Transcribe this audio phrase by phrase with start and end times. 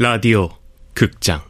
[0.00, 0.48] 라디오
[0.94, 1.40] 극장.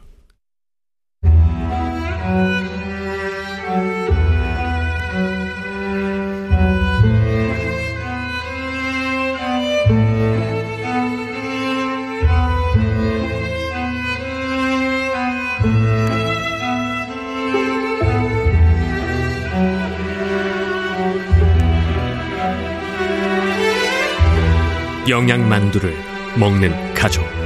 [25.07, 25.93] 영양만두를
[26.39, 27.38] 먹는 가족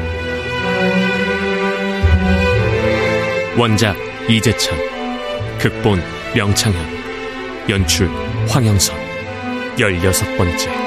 [3.57, 3.95] 원작
[4.29, 4.77] 이재찬
[5.59, 6.01] 극본
[6.35, 7.03] 명창현
[7.69, 8.09] 연출
[8.49, 9.13] 황영선.
[9.79, 10.82] 열여섯 번째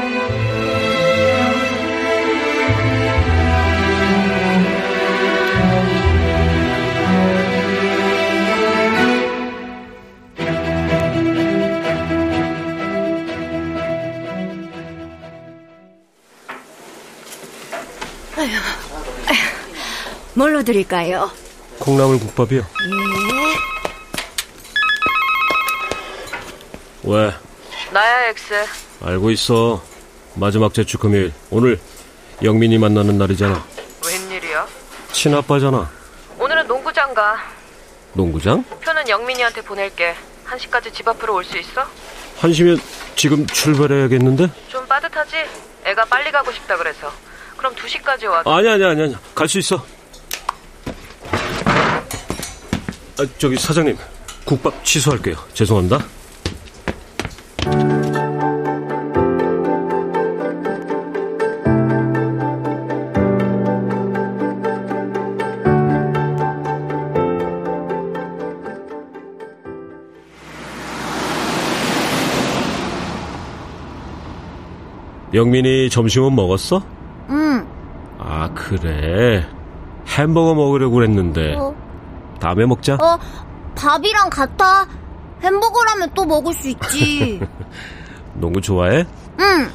[20.56, 21.30] 뭘로 드릴까요?
[21.78, 22.60] 콩나물 국밥이요.
[22.60, 23.56] 예.
[27.10, 27.34] 왜?
[27.92, 28.54] 나야 ex.
[29.02, 29.82] 알고 있어.
[30.34, 31.32] 마지막 제출 금요일.
[31.50, 31.78] 오늘
[32.42, 33.62] 영민이 만나는 날이잖아.
[34.06, 34.66] 웬일이야?
[35.12, 35.90] 친아빠잖아.
[36.38, 37.36] 오늘은 농구장 가.
[38.14, 38.64] 농구장?
[38.82, 40.14] 표는 영민이한테 보낼게.
[40.48, 41.86] 1시까지 집 앞으로 올 수 있어?
[42.38, 42.78] 한시면
[43.14, 44.50] 지금 출발해야겠는데?
[44.68, 45.36] 좀 빠듯하지?
[45.84, 47.12] 애가 빨리 가고 싶다 그래서.
[47.58, 48.42] 그럼 2시까지 와.
[48.46, 49.16] 아니 아니 아니 아니.
[49.34, 49.84] 갈 수 있어.
[53.18, 53.96] 아, 저기 사장님.
[54.44, 55.36] 국밥 취소할게요.
[55.54, 55.98] 죄송합니다.
[75.34, 76.82] 영민이 점심은 먹었어?
[77.30, 77.66] 응.
[78.18, 79.46] 아 그래
[80.08, 81.65] 햄버거 먹으려고 그랬는데 어,
[82.40, 83.18] 다음에 먹자 어,
[83.76, 84.86] 밥이랑 같아.
[85.42, 87.40] 햄버거라면 또 먹을 수 있지.
[88.34, 89.04] 농구 좋아해?
[89.40, 89.70] 응.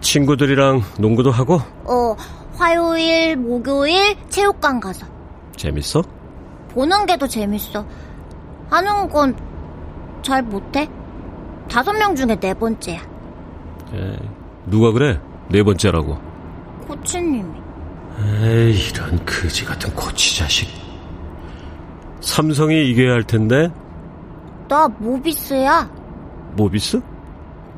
[0.00, 2.14] 친구들이랑 농구도 하고 어,
[2.56, 5.06] 화요일, 목요일 체육관 가서
[5.56, 6.02] 재밌어?
[6.72, 7.84] 보는 게 더 재밌어.
[8.70, 9.34] 하는 건
[10.22, 10.88] 잘 못해.
[11.70, 13.00] 다섯 명 중에 네 번째야.
[13.94, 14.18] 에이,
[14.66, 15.18] 누가 그래?
[15.48, 16.18] 네 번째라고
[16.86, 17.52] 코치님이.
[18.42, 20.68] 에이 이런 거지 같은 코치 자식
[22.20, 23.70] 삼성이 이겨야 할 텐데
[24.68, 25.88] 나 모비스야.
[26.56, 27.00] 모비스?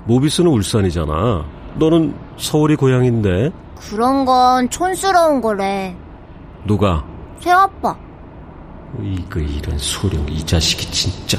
[0.07, 1.45] 모비스는 울산이잖아
[1.77, 5.95] 너는 서울이 고향인데 그런 건 촌스러운 거래.
[6.67, 7.05] 누가?
[7.39, 7.97] 새아빠.
[9.03, 11.39] 이거 이런 소룡 이 자식이 진짜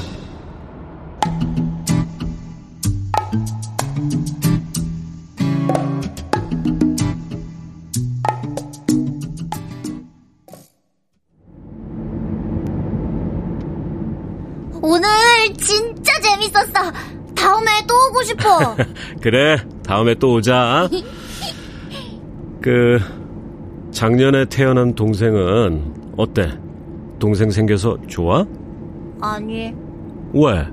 [16.72, 16.92] 재밌었어.
[17.34, 18.76] 다음에 또 오고 싶어.
[19.20, 20.88] 그래, 다음에 또 오자.
[22.60, 22.98] 그,
[23.90, 26.50] 작년에 태어난 동생은 어때?
[27.18, 28.44] 동생 생겨서 좋아?
[29.20, 29.72] 아니,
[30.32, 30.66] 왜?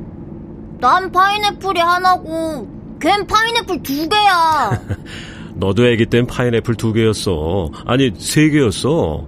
[0.80, 2.68] 난 파인애플이 하나고,
[3.00, 4.72] 걘 파인애플 두 개야.
[5.56, 7.70] 너도 애기 땐 파인애플 두 개였어.
[7.86, 9.26] 아니, 세 개였어.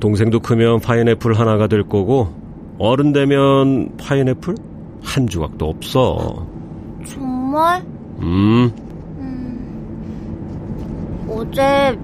[0.00, 2.34] 동생도 크면 파인애플 하나가 될 거고,
[2.78, 4.54] 어른 되면 파인애플
[5.02, 6.46] 한 조각도 없어.
[7.06, 7.82] 정말?
[8.20, 8.72] 음,
[11.28, 11.98] 어제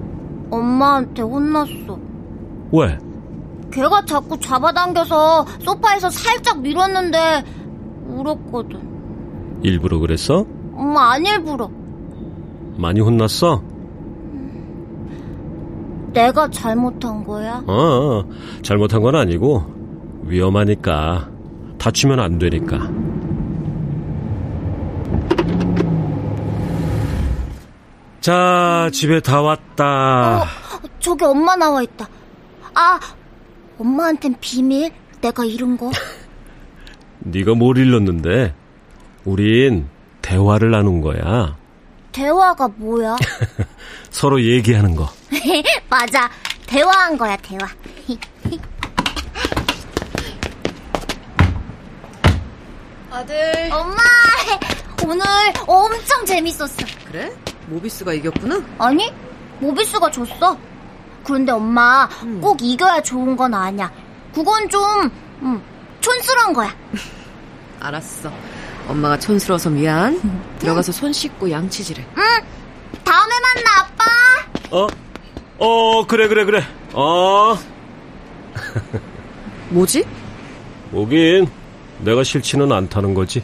[0.51, 1.97] 엄마한테 혼났어.
[2.71, 2.97] 왜?
[3.71, 7.43] 걔가 자꾸 잡아당겨서 소파에서 살짝 밀었는데
[8.07, 9.59] 울었거든.
[9.63, 10.45] 일부러 그랬어?
[10.73, 11.69] 엄마 안 일부러.
[12.77, 13.61] 많이 혼났어?
[16.13, 17.63] 내가 잘못한 거야?
[17.67, 18.23] 어,
[18.63, 19.63] 잘못한 건 아니고
[20.23, 21.29] 위험하니까
[21.79, 22.77] 다치면 안 되니까.
[28.21, 30.43] 자, 집에 다 왔다.
[30.43, 30.45] 어,
[30.99, 32.07] 저기 엄마 나와 있다.
[32.75, 32.99] 아,
[33.79, 34.91] 엄마한텐 비밀?
[35.21, 35.89] 내가 잃은 거?
[37.19, 38.53] 네가 뭘 잃었는데?
[39.25, 39.87] 우린
[40.21, 41.57] 대화를 나눈 거야.
[42.11, 43.15] 대화가 뭐야?
[44.11, 45.09] 서로 얘기하는 거.
[45.89, 46.29] 맞아.
[46.65, 47.59] 대화한 거야, 대화.
[53.19, 53.69] 아들.
[53.71, 53.97] 엄마!
[55.05, 55.25] 오늘
[55.67, 56.85] 엄청 재밌었어.
[57.05, 57.31] 그래?
[57.67, 58.61] 모비스가 이겼구나?
[58.77, 59.13] 아니,
[59.59, 60.57] 모비스가 졌어.
[61.23, 62.07] 그런데 엄마,
[62.41, 63.91] 꼭 이겨야 좋은 건 아니야.
[64.33, 64.81] 그건 좀,
[65.41, 65.61] 음,
[65.99, 66.73] 촌스러운 거야.
[67.81, 68.31] 알았어.
[68.87, 70.19] 엄마가 촌스러워서 미안.
[70.59, 72.05] 들어가서 손 씻고 양치질해.
[73.03, 74.77] 다음에 만나, 아빠!
[74.77, 74.87] 어?
[75.57, 76.63] 어, 그래, 그래, 그래.
[76.93, 77.57] 어,
[79.69, 80.05] 뭐지?
[80.93, 81.58] 오긴
[82.01, 83.43] 내가 싫지는 않다는 거지.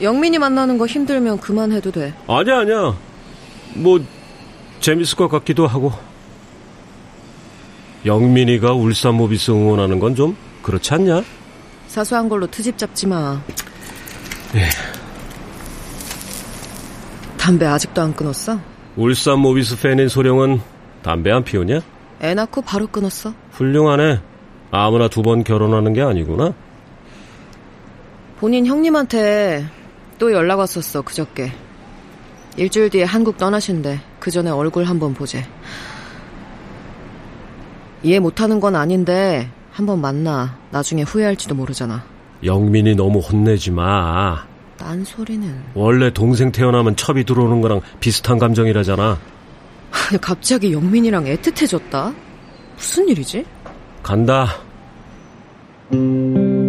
[0.00, 2.14] 영민이 만나는 거 힘들면 그만해도 돼.
[2.26, 2.96] 아니야, 아니야.
[3.74, 4.00] 뭐
[4.80, 5.92] 재밌을 것 같기도 하고.
[8.06, 11.22] 영민이가 울산 모비스 응원하는 건 좀 그렇지 않냐?
[11.86, 13.40] 사소한 걸로 트집 잡지 마.
[14.54, 14.68] 예.
[17.36, 18.58] 담배 아직도 안 끊었어?
[18.96, 20.60] 울산 모비스 팬인 소령은
[21.02, 21.80] 담배 안 피우냐?
[22.22, 23.32] 애 낳고 바로 끊었어.
[23.52, 24.20] 훌륭하네.
[24.70, 26.52] 아무나 두 번 결혼하는 게 아니구나.
[28.40, 29.66] 본인 형님한테
[30.18, 31.52] 또 연락 왔었어, 그저께.
[32.56, 34.00] 일주일 뒤에 한국 떠나신대.
[34.18, 35.44] 그 전에 얼굴 한번 보재.
[38.02, 40.58] 이해 못하는 건 아닌데 한번 만나.
[40.70, 42.02] 나중에 후회할지도 모르잖아.
[42.42, 44.46] 영민이 너무 혼내지 마.
[44.78, 45.62] 딴 소리는.
[45.74, 49.18] 원래 동생 태어나면 첩이 들어오는 거랑 비슷한 감정이라잖아.
[50.22, 52.14] 갑자기 영민이랑 애틋해졌다?
[52.74, 53.44] 무슨 일이지?
[54.02, 54.56] 간다.
[55.90, 56.59] 네,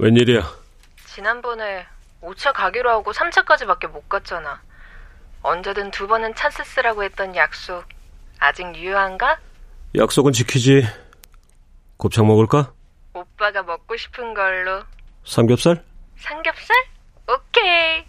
[0.00, 0.50] 웬일이야?
[1.04, 1.86] 지난번에
[2.22, 4.62] 5차 가기로 하고 3차까지밖에 못 갔잖아.
[5.42, 7.84] 언제든 두 번은 찬스 쓰라고 했던 약속.
[8.38, 9.38] 아직 유효한가?
[9.94, 10.86] 약속은 지키지.
[11.98, 12.72] 곱창 먹을까?
[13.12, 14.84] 오빠가 먹고 싶은 걸로.
[15.26, 15.84] 삼겹살?
[16.16, 16.74] 삼겹살?
[17.28, 18.04] 오케이.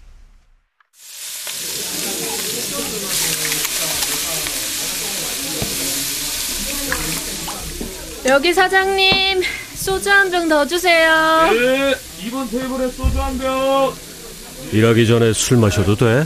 [8.27, 9.41] 여기 사장님
[9.81, 11.49] 소주 한 병 더 주세요.
[11.51, 11.95] 네,
[12.25, 13.91] 이번 테이블에 소주 한 병.
[14.71, 16.23] 일하기 전에 술 마셔도 돼?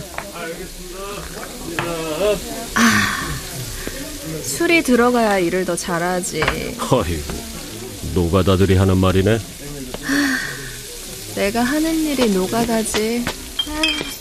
[4.44, 6.42] 술이 들어가야 일을 더 잘하지.
[6.44, 7.34] 아이고,
[8.14, 9.40] 노가다들이 하는 말이네.
[11.36, 13.26] 내가 하는 일이 노가다지.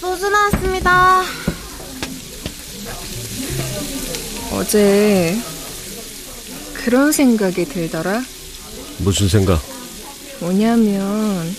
[0.01, 1.23] 소주 나왔습니다.
[4.53, 5.37] 어제
[6.75, 8.23] 그런 생각이 들더라.
[9.05, 9.61] 무슨 생각?
[10.41, 11.55] 뭐냐면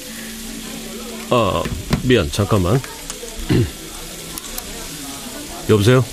[1.30, 1.64] 아,
[2.04, 2.82] 미안, 잠깐만.
[5.70, 6.04] 여보세요?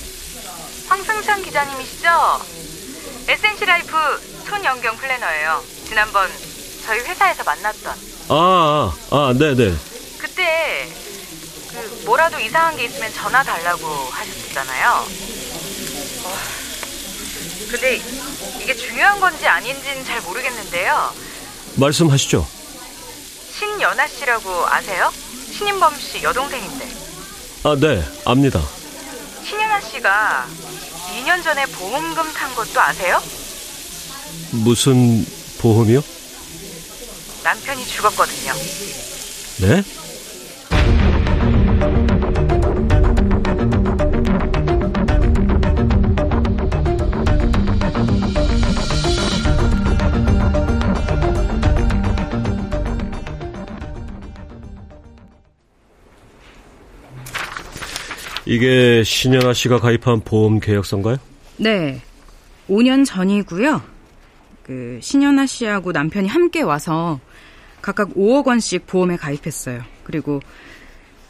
[0.89, 2.09] 황승찬 기자님이시죠?
[3.29, 3.97] SNC 라이프
[4.47, 5.63] 손영경 플래너예요.
[5.87, 6.29] 지난번
[6.85, 7.95] 저희 회사에서 만났던.
[8.29, 9.75] 아, 아, 아, 네네.
[10.19, 10.89] 그때
[11.71, 15.07] 그 뭐라도 이상한 게 있으면 전화 달라고 하셨잖아요.
[16.25, 16.35] 어,
[17.71, 18.03] 근데
[18.61, 21.13] 이게 중요한 건지 아닌지는 잘 모르겠는데요.
[21.77, 22.47] 말씀하시죠.
[23.59, 25.11] 신연아 씨라고 아세요?
[25.53, 26.89] 신인범 씨 여동생인데.
[27.65, 28.61] 아, 네, 압니다.
[29.45, 30.47] 신연아 씨가
[31.17, 33.21] 2년 전에 보험금 탄 것도 아세요?
[34.51, 35.25] 무슨
[35.59, 36.03] 보험이요?
[37.45, 38.53] 남편이 죽었거든요.
[39.59, 39.83] 네?
[58.53, 61.17] 이게 신영아 씨가 가입한 보험 계약서인가요?
[61.57, 62.03] 네.
[62.69, 63.81] 5년 전이고요.
[64.63, 67.19] 그 신현아 씨하고 남편이 함께 와서
[67.81, 69.81] 각각 5억 원씩 보험에 가입했어요.
[70.05, 70.41] 그리고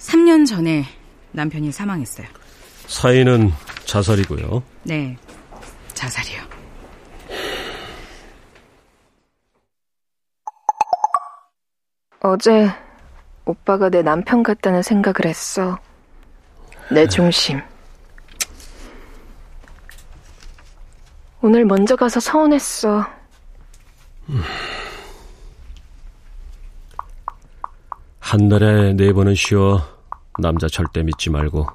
[0.00, 0.84] 3년 전에
[1.30, 2.26] 남편이 사망했어요.
[2.88, 3.52] 사인은
[3.84, 4.60] 자살이고요.
[4.82, 5.16] 네.
[5.94, 6.42] 자살이요.
[12.18, 12.68] 어제
[13.44, 15.78] 오빠가 내 남편 같다는 생각을 했어.
[16.92, 17.60] 내 중심.
[21.40, 23.06] 오늘 먼저 가서 서운했어.
[28.20, 29.80] 한 달에 네 번은 쉬어.
[30.38, 31.66] 남자 절대 믿지 말고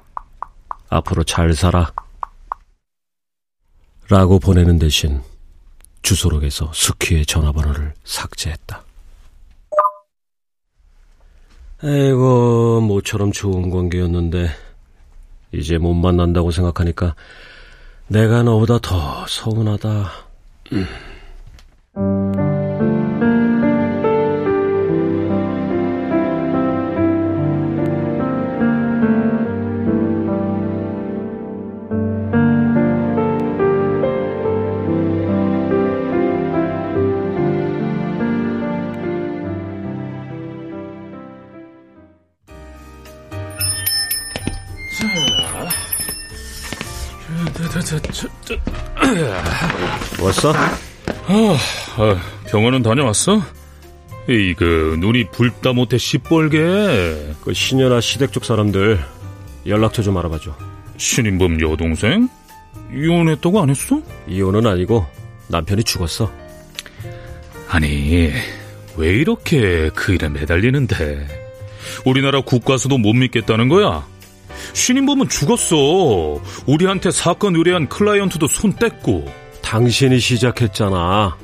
[0.88, 1.92] 앞으로 잘 살아.
[4.08, 5.20] 라고 보내는 대신
[6.02, 8.82] 주소록에서 스키의 전화번호를 삭제했다.
[11.82, 14.67] 에이고, 모처럼 좋은 관계였는데
[15.52, 17.14] 이제 못 만난다고 생각하니까
[18.08, 20.10] 내가 너보다 더 서운하다.
[20.72, 22.47] 음.
[50.20, 50.52] 왔어?
[50.52, 53.40] 아, 병원은 다녀왔어?
[54.28, 57.34] 이그 눈이 붉다 못해 시뻘게.
[57.42, 59.00] 그 신현아 시댁 쪽 사람들
[59.66, 60.54] 연락처 좀 알아봐줘.
[60.96, 62.28] 신인범 여동생?
[62.92, 64.00] 이혼했다고 안 했어?
[64.26, 65.06] 이혼은 아니고
[65.48, 66.30] 남편이 죽었어.
[67.68, 68.32] 아니
[68.96, 71.26] 왜 이렇게 그 일에 매달리는데?
[72.04, 74.06] 우리나라 국가수도 못 믿겠다는 거야?
[74.72, 75.76] 신인범은 죽었어.
[76.66, 79.30] 우리한테 사건 의뢰한 클라이언트도 손 뗐고.
[79.68, 81.36] 당신이 시작했잖아.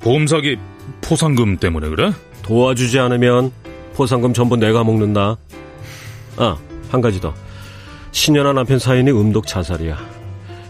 [0.00, 0.58] 보험 사기
[1.00, 2.12] 포상금 때문에 그래?
[2.42, 3.50] 도와주지 않으면
[3.94, 5.36] 포상금 전부 내가 먹는다.
[6.36, 6.58] 아,
[6.90, 7.32] 한 가지 더.
[8.12, 9.98] 신현아 남편 사인이 음독 자살이야.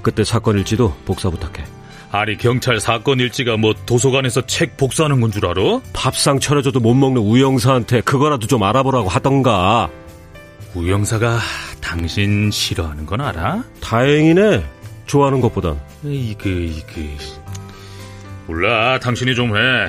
[0.01, 1.65] 그때 사건 일지도 복사 부탁해.
[2.13, 5.81] 아니 경찰 사건 일지가 뭐 도서관에서 책 복사하는 건 줄 알아?
[5.93, 9.89] 밥상 차려줘도 못 먹는 우영사한테 그거라도 좀 알아보라고 하던가.
[10.77, 11.41] 우영사가
[11.81, 13.65] 당신 싫어하는 건 알아?
[13.81, 14.65] 다행이네.
[15.07, 15.81] 좋아하는 것보단.
[16.03, 17.17] 이그 이그
[18.47, 19.89] 몰라 당신이 좀 해.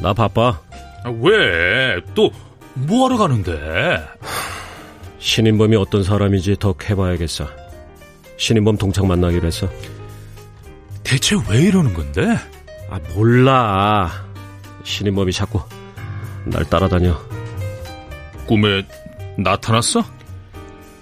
[0.00, 0.60] 나 바빠.
[1.04, 2.00] 아, 왜?
[2.14, 2.30] 또
[2.74, 4.00] 뭐하러 가는데?
[5.18, 7.46] 신인범이 어떤 사람인지 더 해봐야겠어.
[8.36, 9.68] 신인범 동창 만나기로 했어.
[11.02, 12.22] 대체 왜 이러는 건데?
[12.90, 14.10] 아 몰라.
[14.84, 15.60] 신인범이 자꾸
[16.44, 17.18] 날 따라다녀.
[18.46, 18.82] 꿈에
[19.36, 20.02] 나타났어?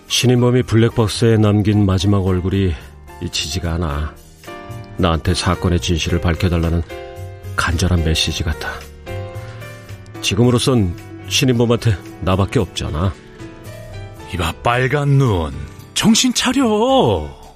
[0.09, 2.75] 신인범이 블랙박스에 남긴 마지막 얼굴이
[3.23, 4.15] 잊히지가 않아.
[4.97, 6.83] 나한테 사건의 진실을 밝혀달라는
[7.57, 8.69] 간절한 메시지 같아.
[10.21, 10.97] 지금으로선
[11.29, 13.13] 신인범한테 나밖에 없잖아.
[14.35, 15.53] 이봐 빨간 눈
[15.95, 17.48] 정신 차려.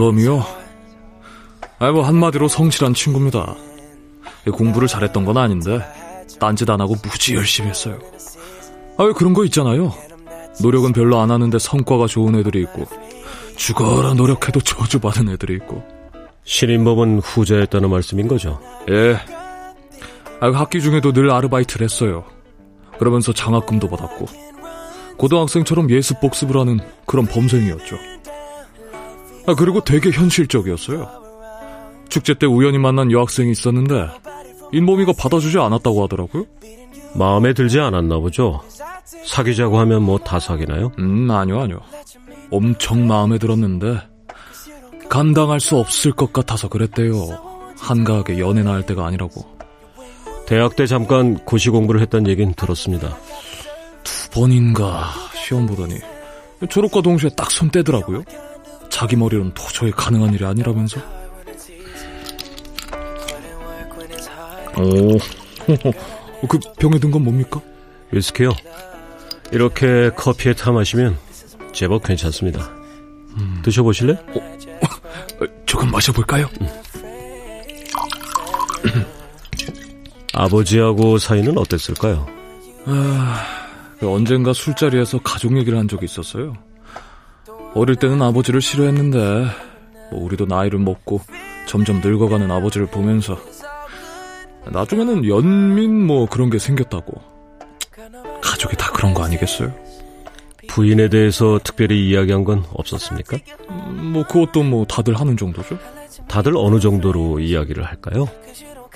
[0.00, 0.44] 인범이요?
[1.78, 3.54] 아, 뭐, 한마디로 성실한 친구입니다.
[4.50, 5.80] 공부를 잘했던 건 아닌데,
[6.38, 7.98] 딴짓 안 하고 무지 열심히 했어요.
[8.96, 9.92] 아, 왜 그런 거 있잖아요.
[10.62, 12.86] 노력은 별로 안 하는데 성과가 좋은 애들이 있고,
[13.56, 15.82] 죽어라 노력해도 저주받은 애들이 있고.
[16.44, 18.58] 신인범은 후자였다는 말씀인 거죠?
[18.90, 19.16] 예.
[20.40, 22.24] 아, 학기 중에도 늘 아르바이트를 했어요.
[22.98, 24.26] 그러면서 장학금도 받았고,
[25.18, 27.96] 고등학생처럼 예습 복습을 하는 그런 범생이었죠.
[29.46, 31.08] 아, 그리고 되게 현실적이었어요.
[32.08, 34.08] 축제 때 우연히 만난 여학생이 있었는데,
[34.72, 36.44] 인범이가 받아주지 않았다고 하더라고요.
[37.14, 38.60] 마음에 들지 않았나 보죠?
[39.24, 40.92] 사귀자고 하면 뭐 다 사귀나요?
[40.98, 41.80] 음, 아니요, 아니요.
[42.50, 43.98] 엄청 마음에 들었는데,
[45.08, 47.14] 감당할 수 없을 것 같아서 그랬대요.
[47.78, 49.44] 한가하게 연애나 할 때가 아니라고.
[50.46, 53.16] 대학 때 잠깐 고시 공부를 했던 얘긴 들었습니다.
[54.04, 55.96] 두 번인가 시험 보더니
[56.68, 58.22] 졸업과 동시에 딱 손 떼더라고요.
[58.90, 61.00] 자기 머리로는 도저히 가능한 일이 아니라면서.
[64.76, 65.16] 오,
[66.48, 67.60] 그 병에 든 건 뭡니까?
[68.12, 68.50] 위스키요.
[69.52, 71.18] 이렇게 커피에 타 마시면
[71.72, 72.70] 제법 괜찮습니다.
[73.36, 73.60] 음.
[73.64, 74.12] 드셔보실래?
[74.12, 76.48] 어, 조금 마셔볼까요?
[76.60, 76.68] 음.
[80.34, 82.26] 아버지하고 사이는 어땠을까요?
[82.86, 83.44] 아,
[84.02, 86.54] 언젠가 술자리에서 가족 얘기를 한 적이 있었어요.
[87.74, 89.46] 어릴 때는 아버지를 싫어했는데
[90.10, 91.20] 뭐 우리도 나이를 먹고
[91.66, 93.38] 점점 늙어가는 아버지를 보면서
[94.66, 97.20] 나중에는 연민 뭐 그런 게 생겼다고
[98.42, 99.72] 가족이 다 그런 거 아니겠어요?
[100.68, 103.38] 부인에 대해서 특별히 이야기한 건 없었습니까?
[103.70, 105.78] 음, 뭐 그것도 뭐 다들 하는 정도죠.
[106.28, 108.28] 다들 어느 정도로 이야기를 할까요?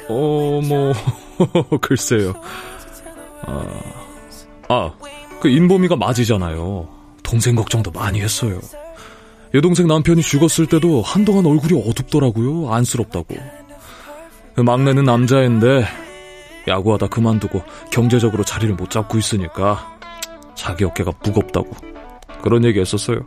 [0.08, 0.92] 어, 뭐
[1.80, 2.34] 글쎄요.
[3.46, 3.64] 아,
[4.68, 4.92] 아,
[5.40, 6.93] 그 인범이가 맞이잖아요.
[7.34, 8.60] 동생 걱정도 많이 했어요.
[9.54, 12.72] 여동생 남편이 죽었을 때도 한동안 얼굴이 어둡더라고요.
[12.72, 13.34] 안쓰럽다고.
[14.54, 15.84] 그 막내는 남자인데
[16.68, 19.98] 야구하다 그만두고 경제적으로 자리를 못 잡고 있으니까
[20.54, 21.70] 자기 어깨가 무겁다고
[22.40, 23.18] 그런 얘기 했었어요.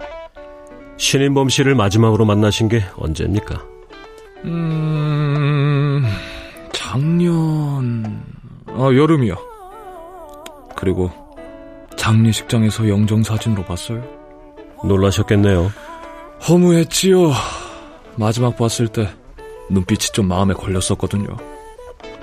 [0.95, 3.61] 신인범 씨를 마지막으로 만나신 게 언제입니까?
[4.45, 6.05] 음...
[6.71, 8.23] 작년...
[8.67, 9.35] 아, 여름이요.
[10.77, 11.26] 그리고
[11.97, 14.03] 장례식장에서 영정사진으로 봤어요.
[14.85, 15.71] 놀라셨겠네요.
[16.47, 17.33] 허무했지요.
[18.15, 19.09] 마지막 봤을 때
[19.69, 21.35] 눈빛이 좀 마음에 걸렸었거든요.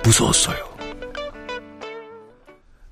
[0.03, 0.57] 무서웠어요.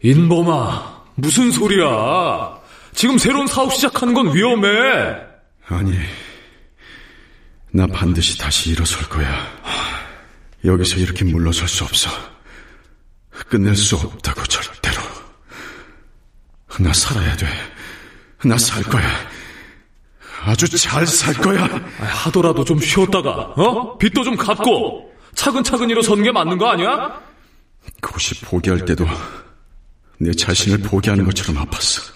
[0.04, 2.60] 인범아, 무슨 소리야?
[2.94, 5.16] 지금 새로운 사업 시작하는 건 위험해.
[5.68, 5.98] 아니,
[7.72, 9.28] 나 반드시 다시 일어설 거야.
[10.66, 12.10] 여기서 이렇게 물러설 수 없어.
[13.50, 14.44] 끝낼 수 없다고.
[16.80, 17.48] 나 살아야 돼.
[18.46, 19.08] 나 살 거야.
[20.46, 21.63] 아주 잘 살 거야.
[22.00, 23.98] 하더라도 좀 쉬었다가, 어?
[23.98, 27.22] 빚도 좀 갚고, 차근차근 일어서는 게 맞는 거 아니야?
[28.01, 29.06] 그것이 포기할 때도
[30.20, 32.12] 내 자신을 포기하는 것처럼 아팠어.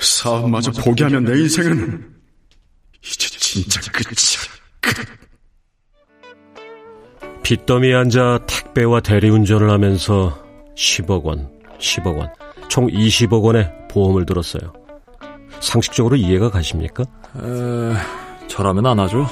[0.00, 2.14] 사업마저 포기하면 내 인생은
[3.02, 4.40] 이제 진짜 끝이야.
[4.80, 4.96] 끝.
[7.42, 10.42] 빚더미에 앉아 택배와 대리운전을 하면서
[10.76, 12.28] 10억 원, 10억 원,
[12.68, 14.72] 총 20억 원의 보험을 들었어요.
[15.60, 17.04] 상식적으로 이해가 가십니까?
[17.04, 19.26] 에, 저라면 안 하죠.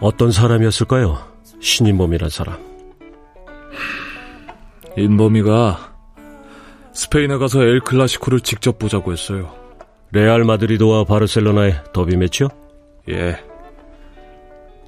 [0.00, 1.18] 어떤 사람이었을까요?
[1.60, 2.58] 신인범이란 사람.
[4.96, 5.90] 인범이가
[6.92, 9.54] 스페인에 가서 엘 클라시코를 직접 보자고 했어요.
[10.12, 12.48] 레알 마드리드와 바르셀로나의 더비 매치요?
[13.10, 13.36] 예.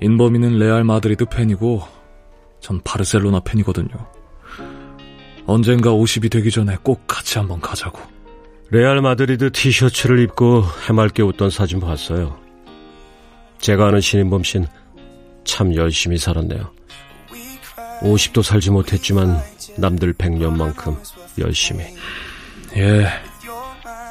[0.01, 1.83] 인범이는 레알 마드리드 팬이고
[2.61, 3.91] 전 바르셀로나 팬이거든요.
[5.47, 8.01] 언젠가 50이 되기 전에 꼭 같이 한번 가자고.
[8.71, 12.39] 레알 마드리드 티셔츠를 입고 해맑게 웃던 사진 봤어요.
[13.59, 14.67] 제가 아는 신인범 씨는
[15.45, 16.71] 참 열심히 살았네요.
[18.01, 19.41] 50도 살지 못했지만
[19.77, 20.97] 남들 100년만큼
[21.39, 21.85] 열심히.
[22.77, 23.07] 예.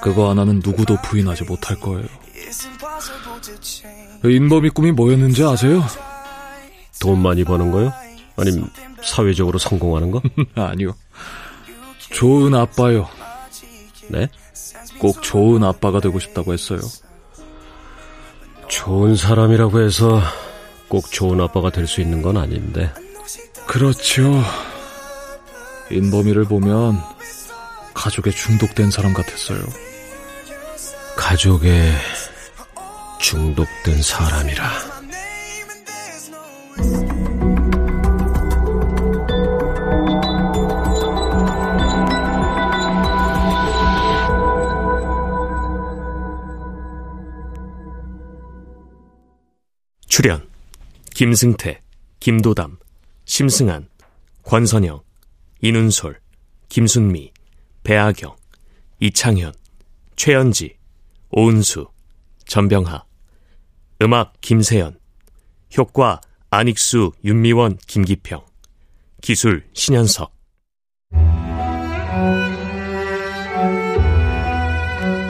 [0.02, 2.08] 그거 하나는 누구도 부인하지 못할 거예요.
[4.24, 5.84] 인범이 꿈이 뭐였는지 아세요?
[7.00, 7.92] 돈 많이 버는 거요?
[8.42, 8.70] 아니면
[9.04, 10.22] 사회적으로 성공하는 거?
[10.56, 10.96] 아니요.
[12.12, 13.08] 좋은 아빠요.
[14.10, 14.28] 네?
[15.00, 16.80] 꼭 좋은 아빠가 되고 싶다고 했어요.
[18.68, 20.22] 좋은 사람이라고 해서
[20.88, 22.92] 꼭 좋은 아빠가 될 수 있는 건 아닌데.
[23.68, 24.44] 그렇죠.
[25.90, 27.02] 인범이를 보면
[27.94, 29.60] 가족에 중독된 사람 같았어요.
[31.16, 31.92] 가족에
[33.20, 35.01] 중독된 사람이라.
[51.14, 51.82] 김승태,
[52.20, 52.78] 김도담,
[53.26, 53.90] 심승한,
[54.44, 55.02] 권선영,
[55.62, 56.20] 이눈솔,
[56.70, 57.32] 김순미,
[57.84, 58.36] 배아경,
[59.00, 59.54] 이창현,
[60.16, 60.78] 최연지,
[61.32, 61.88] 오은수,
[62.46, 63.04] 전병하
[64.02, 65.00] 음악 김세연
[65.78, 68.44] 효과 안익수, 윤미원, 김기평
[69.22, 70.34] 기술 신현석.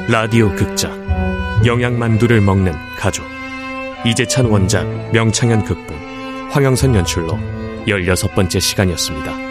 [0.10, 0.92] 라디오 극작
[1.66, 3.26] 영양만두를 먹는 가족
[4.04, 4.84] 이재찬 원작
[5.14, 5.96] 명창현 극본
[6.50, 7.38] 황영선 연출로
[7.86, 9.51] 16번째 시간이었습니다.